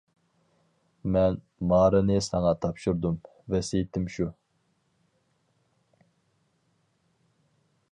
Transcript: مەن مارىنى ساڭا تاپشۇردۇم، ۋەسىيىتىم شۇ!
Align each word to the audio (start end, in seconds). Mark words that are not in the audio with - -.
مەن 1.15 1.35
مارىنى 1.71 2.17
ساڭا 2.29 2.53
تاپشۇردۇم، 2.65 3.19
ۋەسىيىتىم 3.55 4.09
شۇ! 4.15 4.29